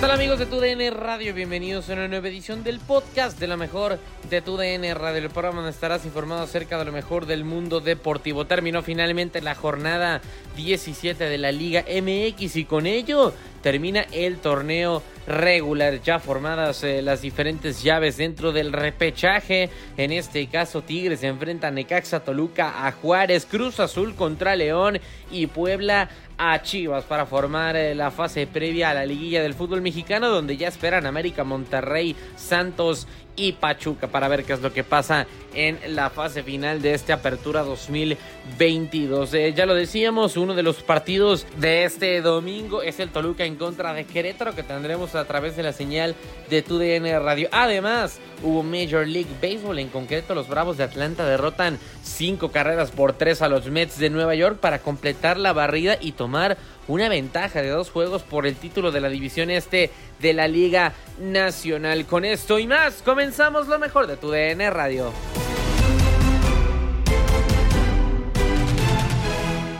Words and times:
Tal 0.00 0.12
amigos 0.12 0.38
de 0.38 0.46
TUDN 0.46 0.98
Radio? 0.98 1.34
Bienvenidos 1.34 1.90
a 1.90 1.92
una 1.92 2.08
nueva 2.08 2.28
edición 2.28 2.64
del 2.64 2.78
podcast 2.78 3.38
de 3.38 3.46
la 3.46 3.58
mejor 3.58 3.98
de 4.30 4.40
TUDN 4.40 4.94
Radio. 4.94 5.18
El 5.18 5.28
programa 5.28 5.56
donde 5.56 5.72
estarás 5.72 6.06
informado 6.06 6.40
acerca 6.40 6.78
de 6.78 6.86
lo 6.86 6.92
mejor 6.92 7.26
del 7.26 7.44
mundo 7.44 7.80
deportivo. 7.80 8.46
Terminó 8.46 8.82
finalmente 8.82 9.42
la 9.42 9.54
jornada 9.54 10.22
17 10.56 11.22
de 11.22 11.36
la 11.36 11.52
Liga 11.52 11.84
MX 11.84 12.56
y 12.56 12.64
con 12.64 12.86
ello 12.86 13.34
termina 13.62 14.06
el 14.12 14.38
torneo 14.38 15.02
regular. 15.26 16.00
Ya 16.02 16.18
formadas 16.18 16.82
eh, 16.84 17.02
las 17.02 17.22
diferentes 17.22 17.82
llaves 17.82 18.16
dentro 18.16 18.52
del 18.52 18.72
repechaje. 18.72 19.70
En 19.96 20.12
este 20.12 20.46
caso, 20.48 20.82
Tigres 20.82 21.22
enfrenta 21.22 21.68
a 21.68 21.70
Necaxa, 21.70 22.20
Toluca, 22.20 22.86
a 22.86 22.92
Juárez, 22.92 23.46
Cruz 23.46 23.80
Azul 23.80 24.14
contra 24.14 24.56
León 24.56 24.98
y 25.30 25.46
Puebla 25.46 26.08
a 26.42 26.62
Chivas 26.62 27.04
para 27.04 27.26
formar 27.26 27.76
eh, 27.76 27.94
la 27.94 28.10
fase 28.10 28.46
previa 28.46 28.90
a 28.90 28.94
la 28.94 29.04
liguilla 29.04 29.42
del 29.42 29.52
fútbol 29.52 29.82
mexicano 29.82 30.30
donde 30.30 30.56
ya 30.56 30.68
esperan 30.68 31.04
América, 31.04 31.44
Monterrey, 31.44 32.16
Santos 32.34 33.06
y 33.40 33.52
Pachuca 33.52 34.08
para 34.08 34.28
ver 34.28 34.44
qué 34.44 34.52
es 34.52 34.60
lo 34.60 34.72
que 34.72 34.84
pasa 34.84 35.26
en 35.54 35.78
la 35.94 36.10
fase 36.10 36.42
final 36.42 36.82
de 36.82 36.94
esta 36.94 37.14
apertura 37.14 37.62
2022. 37.62 39.34
Eh, 39.34 39.54
ya 39.56 39.66
lo 39.66 39.74
decíamos, 39.74 40.36
uno 40.36 40.54
de 40.54 40.62
los 40.62 40.82
partidos 40.82 41.46
de 41.56 41.84
este 41.84 42.20
domingo 42.20 42.82
es 42.82 43.00
el 43.00 43.08
Toluca 43.08 43.44
en 43.44 43.56
contra 43.56 43.94
de 43.94 44.04
Querétaro 44.04 44.54
que 44.54 44.62
tendremos 44.62 45.14
a 45.14 45.24
través 45.24 45.56
de 45.56 45.62
la 45.62 45.72
señal 45.72 46.14
de 46.50 46.62
TUDN 46.62 47.06
Radio. 47.24 47.48
Además, 47.50 48.20
hubo 48.42 48.62
Major 48.62 49.06
League 49.06 49.30
Baseball, 49.40 49.78
en 49.78 49.88
concreto 49.88 50.34
los 50.34 50.48
Bravos 50.48 50.76
de 50.76 50.84
Atlanta 50.84 51.24
derrotan 51.24 51.78
cinco 52.02 52.50
carreras 52.50 52.90
por 52.90 53.14
tres 53.14 53.40
a 53.42 53.48
los 53.48 53.66
Mets 53.70 53.98
de 53.98 54.10
Nueva 54.10 54.34
York 54.34 54.58
para 54.58 54.80
completar 54.80 55.38
la 55.38 55.52
barrida 55.52 55.96
y 55.98 56.12
tomar 56.12 56.58
una 56.88 57.08
ventaja 57.08 57.62
de 57.62 57.68
dos 57.68 57.90
juegos 57.90 58.22
por 58.22 58.46
el 58.46 58.56
título 58.56 58.90
de 58.90 59.00
la 59.00 59.08
división 59.08 59.50
este 59.50 59.90
de 60.18 60.32
la 60.32 60.48
Liga 60.48 60.92
Nacional. 61.20 62.06
Con 62.06 62.24
esto 62.24 62.58
y 62.58 62.66
más, 62.66 63.02
comenzamos 63.02 63.68
lo 63.68 63.78
mejor 63.78 64.06
de 64.06 64.16
tu 64.16 64.30
DN 64.30 64.70
Radio. 64.70 65.12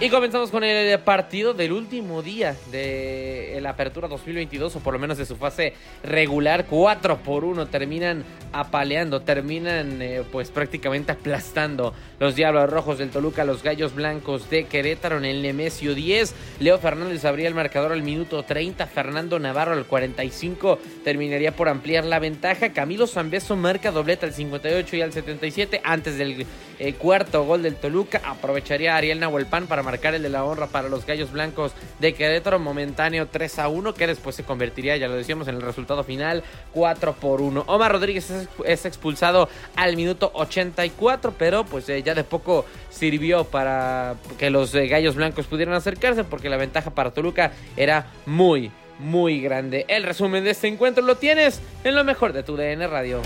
Y 0.03 0.09
comenzamos 0.09 0.51
con 0.51 0.65
el 0.65 0.99
partido 1.01 1.53
del 1.53 1.73
último 1.73 2.23
día 2.23 2.57
de 2.73 3.59
la 3.61 3.71
apertura 3.71 4.09
2022, 4.09 4.77
o 4.77 4.81
por 4.81 4.95
lo 4.95 4.99
menos 4.99 5.19
de 5.19 5.27
su 5.27 5.37
fase 5.37 5.75
regular. 6.03 6.65
4 6.71 7.19
por 7.19 7.45
1 7.45 7.67
terminan 7.67 8.25
apaleando, 8.51 9.21
terminan 9.21 10.01
eh, 10.01 10.23
pues 10.33 10.51
prácticamente 10.51 11.13
aplastando 11.13 11.93
los 12.19 12.35
Diablos 12.35 12.71
Rojos 12.71 12.97
del 12.97 13.11
Toluca, 13.11 13.45
los 13.45 13.63
Gallos 13.63 13.95
Blancos 13.95 14.49
de 14.49 14.65
Querétaro 14.65 15.19
en 15.19 15.27
el 15.27 15.43
Nemesio 15.43 15.95
10. 15.95 16.35
Leo 16.61 16.79
Fernández 16.79 17.23
abría 17.27 17.49
el 17.49 17.55
marcador 17.55 17.93
al 17.93 18.03
minuto 18.03 18.43
30, 18.43 18.87
Fernando 18.87 19.39
Navarro 19.39 19.75
al 19.75 19.85
45 19.85 20.79
terminaría 21.05 21.53
por 21.53 21.69
ampliar 21.69 22.07
la 22.07 22.19
ventaja. 22.19 22.73
Camilo 22.73 23.07
Zambeso 23.07 23.55
marca 23.55 23.91
dobleta 23.91 24.25
al 24.25 24.33
58 24.33 24.97
y 24.97 25.03
al 25.03 25.13
77 25.13 25.83
antes 25.85 26.17
del 26.17 26.47
eh, 26.79 26.95
cuarto 26.95 27.45
gol 27.45 27.63
del 27.63 27.77
Toluca. 27.77 28.23
Aprovecharía 28.25 28.97
Ariel 28.97 29.21
Nahuelpan 29.21 29.67
para 29.67 29.90
marcar 29.91 30.15
el 30.15 30.23
de 30.23 30.29
la 30.29 30.45
honra 30.45 30.69
para 30.69 30.89
los 30.89 31.05
Gallos 31.05 31.33
Blancos 31.33 31.73
de 31.99 32.15
Querétaro, 32.15 32.61
momentáneo 32.61 33.27
3 33.27 33.59
a 33.59 33.67
1, 33.67 33.93
que 33.95 34.07
después 34.07 34.37
se 34.37 34.45
convertiría, 34.45 34.97
ya 34.97 35.09
lo 35.09 35.17
decíamos, 35.17 35.49
en 35.49 35.57
el 35.57 35.63
resultado 35.63 36.05
final 36.05 36.45
4 36.73 37.15
por 37.15 37.41
1. 37.41 37.65
Omar 37.67 37.91
Rodríguez 37.91 38.31
es, 38.65 38.87
expulsado 38.87 39.49
al 39.75 39.97
minuto 39.97 40.31
84, 40.35 41.35
pero 41.37 41.65
pues 41.65 41.89
eh, 41.89 42.05
ya 42.05 42.15
de 42.15 42.23
poco 42.23 42.67
sirvió 42.89 43.43
para 43.43 44.15
que 44.39 44.49
los 44.49 44.73
eh, 44.77 44.87
Gallos 44.87 45.17
Blancos 45.17 45.47
pudieran 45.47 45.75
acercarse, 45.75 46.23
porque 46.23 46.49
la 46.49 46.57
ventaja 46.57 46.91
para 46.91 47.11
Toluca 47.11 47.51
era 47.77 48.07
muy, 48.27 48.71
muy 49.01 49.41
grande. 49.41 49.87
El 49.89 50.05
resumen 50.05 50.45
de 50.45 50.51
este 50.51 50.69
encuentro 50.69 51.05
lo 51.05 51.17
tienes 51.17 51.61
en 51.83 51.97
lo 51.97 52.05
mejor 52.05 52.33
de 52.33 52.45
tu 52.45 52.57
DN 52.57 52.87
Radio. 52.87 53.23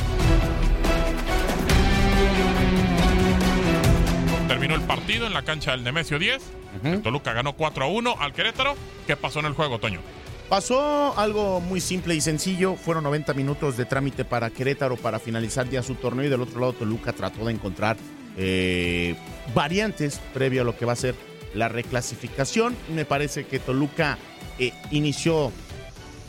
Terminó 4.49 4.75
el 4.75 4.83
partido 4.83 5.27
en 5.27 5.33
la 5.33 5.43
cancha 5.43 5.73
del 5.73 5.85
Nemesio 5.85 6.19
10. 6.19 6.43
El 6.85 7.03
Toluca 7.03 7.33
ganó 7.33 7.55
4 7.55 7.85
a 7.85 7.89
1 7.89 8.17
al 8.19 8.33
Querétaro. 8.33 8.75
¿Qué 9.07 9.17
pasó 9.17 9.41
en 9.41 9.47
el 9.47 9.55
juego, 9.55 9.79
Toño? 9.79 10.01
Pasó 10.49 11.19
algo 11.19 11.61
muy 11.61 11.81
simple 11.81 12.15
y 12.15 12.21
sencillo. 12.21 12.77
Fueron 12.77 13.05
90 13.05 13.33
minutos 13.33 13.79
de 13.79 13.87
trámite 13.87 14.25
para 14.25 14.51
Querétaro 14.51 14.97
para 14.97 15.19
finalizar 15.19 15.69
ya 15.71 15.83
su 15.83 15.95
torneo. 15.95 16.27
Y 16.27 16.29
del 16.29 16.43
otro 16.43 16.61
lado, 16.61 16.75
Toluca 16.75 17.15
trató 17.15 17.47
de 17.47 17.53
encontrar 17.53 17.97
eh, 18.37 19.17
variantes 19.55 20.21
previo 20.35 20.61
a 20.63 20.65
lo 20.65 20.77
que 20.77 20.85
va 20.85 20.93
a 20.93 20.97
ser 20.97 21.15
la 21.55 21.69
reclasificación. 21.69 22.77
Me 22.95 23.07
parece 23.07 23.47
que 23.47 23.59
Toluca 23.59 24.19
eh, 24.59 24.73
inició 24.91 25.53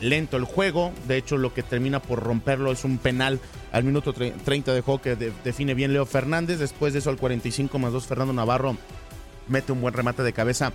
lento 0.00 0.38
el 0.38 0.44
juego. 0.44 0.92
De 1.06 1.18
hecho, 1.18 1.36
lo 1.36 1.52
que 1.52 1.62
termina 1.62 2.00
por 2.00 2.22
romperlo 2.22 2.72
es 2.72 2.84
un 2.84 2.96
penal 2.96 3.40
al 3.72 3.84
minuto 3.84 4.12
30 4.12 4.72
de 4.72 4.80
juego 4.80 5.00
que 5.00 5.16
define 5.16 5.74
bien 5.74 5.92
Leo 5.92 6.06
Fernández. 6.06 6.58
Después 6.58 6.92
de 6.92 7.00
eso, 7.00 7.10
al 7.10 7.16
45 7.16 7.78
más 7.78 7.92
2, 7.92 8.06
Fernando 8.06 8.32
Navarro 8.32 8.76
mete 9.48 9.72
un 9.72 9.80
buen 9.80 9.94
remate 9.94 10.22
de 10.22 10.32
cabeza 10.32 10.72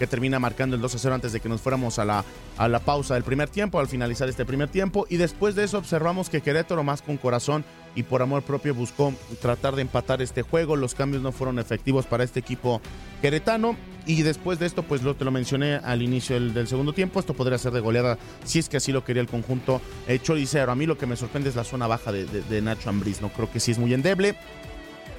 que 0.00 0.06
termina 0.06 0.38
marcando 0.38 0.76
el 0.76 0.82
2 0.82 0.94
a 0.94 0.98
0 0.98 1.14
antes 1.14 1.32
de 1.32 1.40
que 1.40 1.48
nos 1.50 1.60
fuéramos 1.60 1.98
a 1.98 2.06
la, 2.06 2.24
a 2.56 2.68
la 2.68 2.78
pausa 2.78 3.12
del 3.14 3.22
primer 3.22 3.50
tiempo, 3.50 3.78
al 3.78 3.86
finalizar 3.86 4.30
este 4.30 4.46
primer 4.46 4.70
tiempo. 4.70 5.06
Y 5.10 5.18
después 5.18 5.54
de 5.54 5.64
eso 5.64 5.76
observamos 5.76 6.30
que 6.30 6.40
Querétaro, 6.40 6.82
más 6.82 7.02
con 7.02 7.18
corazón 7.18 7.66
y 7.94 8.02
por 8.04 8.22
amor 8.22 8.42
propio, 8.42 8.74
buscó 8.74 9.12
tratar 9.42 9.76
de 9.76 9.82
empatar 9.82 10.22
este 10.22 10.40
juego. 10.40 10.74
Los 10.74 10.94
cambios 10.94 11.22
no 11.22 11.32
fueron 11.32 11.58
efectivos 11.58 12.06
para 12.06 12.24
este 12.24 12.40
equipo 12.40 12.80
queretano. 13.20 13.76
Y 14.06 14.22
después 14.22 14.58
de 14.58 14.66
esto, 14.66 14.82
pues 14.82 15.02
lo, 15.02 15.14
te 15.14 15.24
lo 15.24 15.30
mencioné 15.30 15.74
al 15.76 16.02
inicio 16.02 16.40
del, 16.40 16.66
segundo 16.66 16.92
tiempo, 16.92 17.20
esto 17.20 17.34
podría 17.34 17.58
ser 17.58 17.72
de 17.72 17.80
goleada 17.80 18.18
si 18.44 18.58
es 18.58 18.68
que 18.68 18.78
así 18.78 18.92
lo 18.92 19.04
quería 19.04 19.20
el 19.20 19.28
conjunto 19.28 19.80
eh, 20.08 20.18
choricero. 20.18 20.72
A 20.72 20.74
mí 20.74 20.86
lo 20.86 20.96
que 20.96 21.06
me 21.06 21.16
sorprende 21.16 21.50
es 21.50 21.54
la 21.54 21.64
zona 21.64 21.86
baja 21.86 22.10
de, 22.10 22.62
Nacho 22.62 22.88
Ambriz, 22.88 23.20
no 23.20 23.28
creo 23.28 23.50
que 23.50 23.60
sí 23.60 23.72
es 23.72 23.78
muy 23.78 23.92
endeble. 23.94 24.36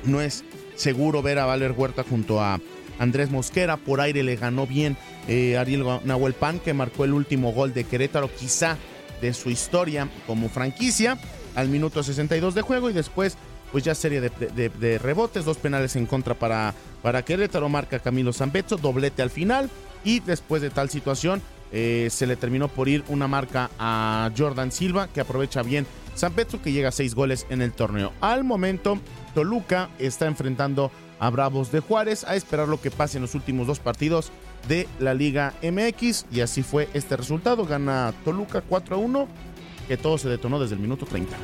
No 0.03 0.19
es 0.19 0.43
seguro 0.75 1.21
ver 1.21 1.37
a 1.37 1.45
Valer 1.45 1.73
Huerta 1.73 2.03
junto 2.03 2.41
a 2.41 2.59
Andrés 2.97 3.29
Mosquera. 3.29 3.77
Por 3.77 4.01
aire 4.01 4.23
le 4.23 4.35
ganó 4.35 4.65
bien 4.65 4.97
eh, 5.27 5.57
Ariel 5.57 5.85
Nahuel 6.03 6.33
Pan, 6.33 6.59
que 6.59 6.73
marcó 6.73 7.05
el 7.05 7.13
último 7.13 7.53
gol 7.53 7.73
de 7.73 7.83
Querétaro, 7.83 8.29
quizá 8.33 8.77
de 9.21 9.33
su 9.33 9.51
historia 9.51 10.09
como 10.25 10.49
franquicia, 10.49 11.19
al 11.55 11.69
minuto 11.69 12.01
62 12.01 12.55
de 12.55 12.61
juego 12.61 12.89
y 12.89 12.93
después 12.93 13.37
pues 13.71 13.83
ya 13.83 13.95
serie 13.95 14.21
de, 14.21 14.99
rebotes, 14.99 15.45
dos 15.45 15.57
penales 15.57 15.95
en 15.95 16.05
contra 16.05 16.33
para, 16.33 16.73
para 17.01 17.23
Querétaro, 17.23 17.69
marca 17.69 17.99
Camilo 17.99 18.33
Zambetso, 18.33 18.77
doblete 18.77 19.21
al 19.21 19.29
final 19.29 19.69
y 20.03 20.19
después 20.19 20.61
de 20.61 20.69
tal 20.69 20.89
situación 20.89 21.41
eh, 21.71 22.09
se 22.11 22.27
le 22.27 22.35
terminó 22.35 22.67
por 22.67 22.89
ir 22.89 23.03
una 23.07 23.27
marca 23.27 23.69
a 23.79 24.29
Jordan 24.37 24.71
Silva 24.71 25.07
que 25.07 25.21
aprovecha 25.21 25.63
bien 25.63 25.87
Zambetso 26.17 26.61
que 26.61 26.73
llega 26.73 26.89
a 26.89 26.91
seis 26.91 27.15
goles 27.15 27.45
en 27.49 27.61
el 27.61 27.71
torneo. 27.71 28.11
Al 28.19 28.43
momento 28.43 28.99
Toluca 29.33 29.89
está 29.97 30.27
enfrentando 30.27 30.91
a 31.19 31.29
Bravos 31.29 31.71
de 31.71 31.79
Juárez 31.79 32.23
a 32.25 32.35
esperar 32.35 32.67
lo 32.67 32.81
que 32.81 32.91
pase 32.91 33.17
en 33.17 33.21
los 33.21 33.35
últimos 33.35 33.67
dos 33.67 33.79
partidos 33.79 34.31
de 34.67 34.87
la 34.99 35.13
Liga 35.13 35.53
MX 35.61 36.25
y 36.31 36.41
así 36.41 36.63
fue 36.63 36.89
este 36.93 37.15
resultado. 37.15 37.65
Gana 37.65 38.13
Toluca 38.25 38.61
4 38.61 38.95
a 38.95 38.99
1, 38.99 39.27
que 39.87 39.97
todo 39.97 40.17
se 40.17 40.29
detonó 40.29 40.59
desde 40.59 40.75
el 40.75 40.81
minuto 40.81 41.05
30. 41.05 41.37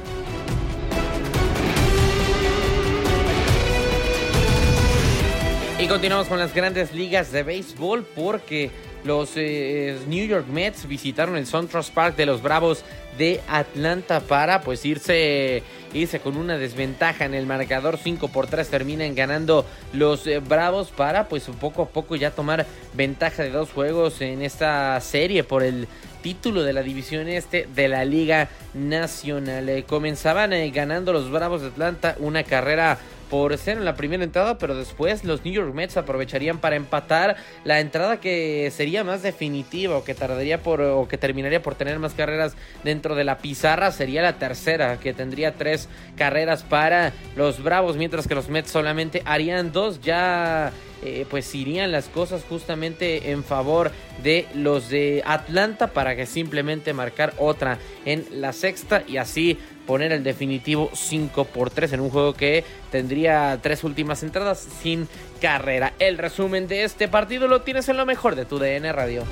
Continuamos 5.88 6.28
con 6.28 6.38
las 6.38 6.54
grandes 6.54 6.94
ligas 6.94 7.32
de 7.32 7.44
béisbol 7.44 8.04
porque 8.14 8.72
los 9.06 9.32
eh, 9.36 9.98
New 10.10 10.28
York 10.28 10.46
Mets 10.48 10.86
visitaron 10.86 11.38
el 11.38 11.48
SunTrust 11.48 11.94
Park 11.94 12.18
de 12.18 12.26
los 12.26 12.42
Bravos 12.42 12.84
de 13.18 13.40
Atlanta 13.48 14.20
para 14.20 14.60
pues 14.62 14.84
irse 14.84 15.64
irse 15.94 16.20
con 16.20 16.36
una 16.36 16.58
desventaja 16.58 17.24
en 17.24 17.34
el 17.34 17.46
marcador 17.46 17.98
5 17.98 18.28
por 18.28 18.48
3 18.48 18.68
terminan 18.68 19.16
ganando 19.16 19.66
los 19.94 20.28
eh, 20.28 20.40
Bravos 20.40 20.90
para 20.90 21.30
pues 21.30 21.44
poco 21.60 21.84
a 21.84 21.88
poco 21.88 22.18
ya 22.18 22.32
tomar 22.32 22.66
ventaja 22.94 23.44
de 23.44 23.50
dos 23.50 23.72
juegos 23.72 24.20
en 24.20 24.42
esta 24.42 25.00
serie 25.00 25.46
por 25.46 25.64
el 25.64 25.88
título 26.22 26.64
de 26.64 26.74
la 26.74 26.84
división 26.84 27.30
este 27.30 27.68
de 27.74 27.88
la 27.88 28.04
Liga 28.04 28.50
Nacional. 28.74 29.70
Eh, 29.70 29.84
comenzaban 29.84 30.52
eh, 30.52 30.70
ganando 30.72 31.14
los 31.14 31.32
Bravos 31.32 31.62
de 31.62 31.68
Atlanta 31.68 32.18
una 32.20 32.44
carrera 32.44 33.00
por 33.30 33.58
ser 33.58 33.78
en 33.78 33.86
la 33.86 33.96
primera 33.96 34.24
entrada, 34.24 34.58
pero 34.58 34.76
después 34.76 35.24
los 35.24 35.44
New 35.44 35.54
York 35.54 35.74
Mets 35.74 35.98
aprovecharían 35.98 36.60
para 36.60 36.76
empatar 36.76 37.36
la 37.64 37.80
entrada 37.80 38.20
que 38.20 38.72
sería 38.76 39.04
más 39.04 39.24
definitiva 39.24 39.98
o 39.98 40.04
que 40.04 40.16
tardaría 40.16 40.62
por 40.62 40.82
o 40.82 41.08
que 41.08 41.18
terminaría 41.18 41.62
por 41.62 41.76
tener 41.76 42.00
más 42.00 42.14
carreras 42.14 42.56
dentro 42.84 43.16
de 43.16 43.24
la 43.24 43.38
pizarra 43.38 43.92
sería 43.92 44.22
la 44.22 44.34
tercera 44.40 45.00
que 45.00 45.14
tendría 45.14 45.54
tres 45.54 45.90
carreras 46.16 46.64
para 46.64 47.14
los 47.36 47.62
Bravos, 47.64 47.98
mientras 47.98 48.28
que 48.28 48.36
los 48.36 48.50
Mets 48.50 48.72
solamente 48.72 49.22
harían 49.26 49.72
dos. 49.72 50.02
Ya 50.02 50.72
eh, 51.04 51.26
pues 51.30 51.54
irían 51.54 51.92
las 51.92 52.08
cosas 52.10 52.44
justamente 52.48 53.32
en 53.32 53.44
favor 53.44 53.92
de 54.24 54.48
los 54.56 54.90
de 54.90 55.22
Atlanta 55.26 55.88
para 55.88 56.16
que 56.16 56.26
simplemente 56.26 56.94
marcar 56.94 57.34
otra 57.38 57.78
en 58.06 58.26
la 58.32 58.52
sexta 58.52 59.04
y 59.08 59.18
así 59.18 59.60
poner 59.88 60.12
el 60.12 60.24
definitivo 60.24 60.92
5 60.94 61.46
por 61.46 61.72
3 61.72 61.94
en 61.94 62.02
un 62.02 62.12
juego 62.12 62.34
que 62.34 62.64
tendría 62.92 63.58
tres 63.64 63.84
últimas 63.84 64.22
entradas 64.22 64.60
sin 64.82 65.08
carrera. 65.42 65.94
El 65.98 66.20
resumen 66.20 66.68
de 66.68 66.84
este 66.84 67.08
partido 67.08 67.48
lo 67.48 67.62
tienes 67.62 67.90
en 67.90 67.98
lo 67.98 68.06
mejor 68.06 68.36
de 68.36 68.46
tu 68.46 68.60
DN 68.60 68.92
Radio. 68.92 69.24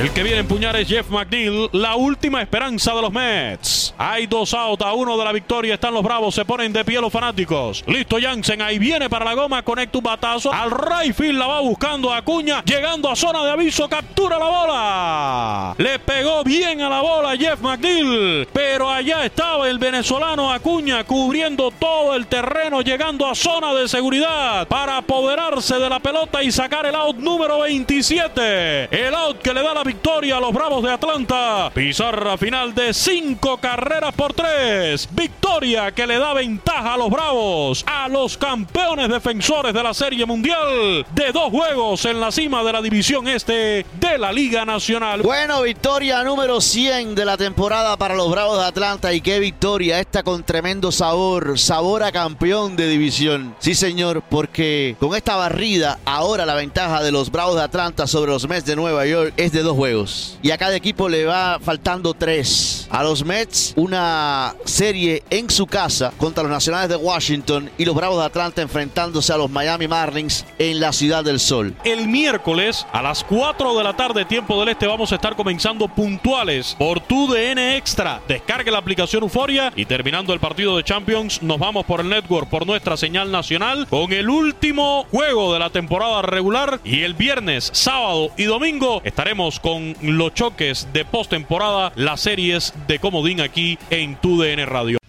El 0.00 0.12
que 0.12 0.22
viene 0.22 0.38
a 0.38 0.40
empuñar 0.40 0.74
es 0.76 0.88
Jeff 0.88 1.10
McNeil, 1.10 1.68
la 1.72 1.94
última 1.94 2.40
esperanza 2.40 2.94
de 2.94 3.02
los 3.02 3.12
Mets. 3.12 3.94
Hay 3.98 4.26
dos 4.26 4.54
out 4.54 4.80
a 4.80 4.94
uno 4.94 5.18
de 5.18 5.24
la 5.26 5.30
victoria. 5.30 5.74
Están 5.74 5.92
los 5.92 6.02
bravos, 6.02 6.34
se 6.34 6.46
ponen 6.46 6.72
de 6.72 6.86
pie 6.86 7.02
los 7.02 7.12
fanáticos. 7.12 7.84
Listo 7.86 8.16
Jansen, 8.18 8.62
ahí 8.62 8.78
viene 8.78 9.10
para 9.10 9.26
la 9.26 9.34
goma, 9.34 9.62
conecta 9.62 9.98
un 9.98 10.04
batazo. 10.04 10.50
Al 10.54 10.70
right 10.70 11.14
field 11.14 11.38
la 11.38 11.46
va 11.46 11.60
buscando 11.60 12.14
Acuña, 12.14 12.64
llegando 12.64 13.10
a 13.10 13.14
zona 13.14 13.44
de 13.44 13.50
aviso, 13.50 13.90
captura 13.90 14.38
la 14.38 14.46
bola. 14.46 15.74
Le 15.76 15.98
pegó 15.98 16.44
bien 16.44 16.80
a 16.80 16.88
la 16.88 17.02
bola 17.02 17.36
Jeff 17.36 17.60
McNeil, 17.60 18.48
pero 18.54 18.88
allá 18.88 19.26
estaba 19.26 19.68
el 19.68 19.78
venezolano 19.78 20.50
Acuña 20.50 21.04
cubriendo 21.04 21.72
todo 21.72 22.16
el 22.16 22.26
terreno, 22.26 22.80
llegando 22.80 23.26
a 23.26 23.34
zona 23.34 23.74
de 23.74 23.86
seguridad 23.86 24.66
para 24.66 24.96
apoderarse 24.96 25.78
de 25.78 25.90
la 25.90 26.00
pelota 26.00 26.42
y 26.42 26.50
sacar 26.50 26.86
el 26.86 26.94
out 26.94 27.16
número 27.18 27.58
27. 27.60 28.84
El 29.06 29.14
out 29.14 29.42
que 29.42 29.52
le 29.52 29.62
da 29.62 29.74
la 29.74 29.89
victoria 29.90 30.36
a 30.36 30.40
los 30.40 30.52
Bravos 30.52 30.84
de 30.84 30.92
Atlanta. 30.92 31.68
Pizarra 31.74 32.38
final 32.38 32.72
de 32.72 32.94
cinco 32.94 33.56
carreras 33.56 34.14
por 34.14 34.32
tres. 34.32 35.08
Victoria 35.10 35.90
que 35.90 36.06
le 36.06 36.16
da 36.16 36.32
ventaja 36.32 36.94
a 36.94 36.96
los 36.96 37.10
Bravos, 37.10 37.82
a 37.88 38.06
los 38.06 38.38
campeones 38.38 39.08
defensores 39.08 39.74
de 39.74 39.82
la 39.82 39.92
Serie 39.92 40.24
Mundial, 40.26 41.04
de 41.12 41.32
dos 41.32 41.50
juegos 41.50 42.04
en 42.04 42.20
la 42.20 42.30
cima 42.30 42.62
de 42.62 42.72
la 42.72 42.82
División 42.82 43.26
Este 43.26 43.84
de 43.98 44.16
la 44.16 44.32
Liga 44.32 44.64
Nacional. 44.64 45.22
Bueno, 45.22 45.62
victoria 45.62 46.22
número 46.22 46.60
100 46.60 47.16
de 47.16 47.24
la 47.24 47.36
temporada 47.36 47.96
para 47.96 48.14
los 48.14 48.30
Bravos 48.30 48.58
de 48.58 48.66
Atlanta. 48.66 49.12
Y 49.12 49.20
qué 49.20 49.40
victoria 49.40 49.98
esta 49.98 50.22
con 50.22 50.44
tremendo 50.44 50.92
sabor, 50.92 51.58
sabor 51.58 52.04
a 52.04 52.12
campeón 52.12 52.76
de 52.76 52.86
división. 52.86 53.56
Sí, 53.58 53.74
señor, 53.74 54.22
porque 54.30 54.94
con 55.00 55.16
esta 55.16 55.34
barrida, 55.34 55.98
ahora 56.04 56.46
la 56.46 56.54
ventaja 56.54 57.02
de 57.02 57.10
los 57.10 57.32
Bravos 57.32 57.56
de 57.56 57.62
Atlanta 57.62 58.06
sobre 58.06 58.30
los 58.30 58.46
Mets 58.48 58.66
de 58.66 58.76
Nueva 58.76 59.04
York 59.04 59.34
es 59.36 59.50
de 59.50 59.62
dos 59.64 59.79
juegos. 59.80 60.38
Y 60.42 60.50
a 60.50 60.58
cada 60.58 60.76
equipo 60.76 61.08
le 61.08 61.24
va 61.24 61.58
faltando 61.58 62.12
tres. 62.12 62.86
A 62.90 63.02
los 63.02 63.24
Mets, 63.24 63.72
una 63.76 64.54
serie 64.66 65.22
en 65.30 65.48
su 65.48 65.66
casa 65.66 66.12
contra 66.18 66.42
los 66.42 66.52
Nacionales 66.52 66.90
de 66.90 66.96
Washington 66.96 67.70
y 67.78 67.86
los 67.86 67.94
Bravos 67.94 68.18
de 68.18 68.26
Atlanta 68.26 68.60
enfrentándose 68.60 69.32
a 69.32 69.38
los 69.38 69.48
Miami 69.48 69.88
Marlins 69.88 70.44
en 70.58 70.80
la 70.80 70.92
Ciudad 70.92 71.24
del 71.24 71.40
Sol. 71.40 71.74
El 71.82 72.08
miércoles 72.08 72.86
a 72.92 73.00
las 73.00 73.24
4 73.24 73.78
de 73.78 73.84
la 73.84 73.96
tarde, 73.96 74.26
tiempo 74.26 74.60
del 74.60 74.68
este, 74.68 74.86
vamos 74.86 75.12
a 75.12 75.14
estar 75.14 75.34
comenzando 75.34 75.88
puntuales 75.88 76.76
por 76.78 77.00
tu 77.00 77.32
DN 77.32 77.78
Extra. 77.78 78.20
Descargue 78.28 78.70
la 78.70 78.78
aplicación 78.78 79.22
Euforia 79.22 79.72
y 79.76 79.86
terminando 79.86 80.34
el 80.34 80.40
partido 80.40 80.76
de 80.76 80.84
Champions, 80.84 81.40
nos 81.42 81.58
vamos 81.58 81.86
por 81.86 82.00
el 82.00 82.10
network, 82.10 82.50
por 82.50 82.66
nuestra 82.66 82.98
señal 82.98 83.32
nacional, 83.32 83.86
con 83.88 84.12
el 84.12 84.28
último 84.28 85.06
juego 85.10 85.54
de 85.54 85.58
la 85.58 85.70
temporada 85.70 86.20
regular. 86.20 86.80
Y 86.84 87.00
el 87.00 87.14
viernes, 87.14 87.70
sábado 87.72 88.30
y 88.36 88.44
domingo 88.44 89.00
estaremos 89.04 89.59
con 89.62 89.94
los 90.02 90.34
choques 90.34 90.88
de 90.92 91.04
postemporada, 91.04 91.92
las 91.96 92.20
series 92.20 92.74
de 92.86 92.98
Comodín 92.98 93.40
aquí 93.40 93.78
en 93.90 94.16
tu 94.16 94.40
DN 94.40 94.66
Radio. 94.66 95.00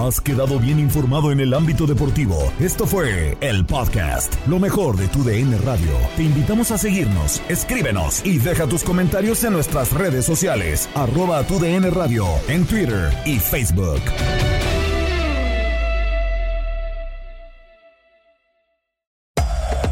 Has 0.00 0.18
quedado 0.18 0.58
bien 0.58 0.78
informado 0.78 1.30
en 1.30 1.40
el 1.40 1.52
ámbito 1.52 1.86
deportivo. 1.86 2.50
Esto 2.58 2.86
fue 2.86 3.36
el 3.42 3.66
podcast, 3.66 4.34
lo 4.46 4.58
mejor 4.58 4.96
de 4.96 5.08
tu 5.08 5.22
DN 5.22 5.58
Radio. 5.58 5.92
Te 6.16 6.22
invitamos 6.22 6.70
a 6.70 6.78
seguirnos, 6.78 7.42
escríbenos 7.50 8.24
y 8.24 8.38
deja 8.38 8.66
tus 8.66 8.82
comentarios 8.82 9.44
en 9.44 9.52
nuestras 9.52 9.92
redes 9.92 10.24
sociales, 10.24 10.88
arroba 10.94 11.46
tu 11.46 11.58
DN 11.58 11.90
Radio, 11.90 12.24
en 12.48 12.64
Twitter 12.64 13.10
y 13.26 13.38
Facebook. 13.38 14.00